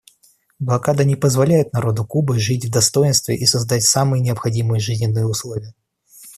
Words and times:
Блокада 0.57 1.03
не 1.05 1.15
позволяет 1.15 1.73
народу 1.73 2.03
Кубы 2.07 2.39
жить 2.39 2.65
в 2.65 2.71
достоинстве 2.71 3.35
и 3.37 3.45
создать 3.45 3.83
самые 3.83 4.19
необходимые 4.21 4.79
жизненные 4.79 5.27
условия. 5.27 5.75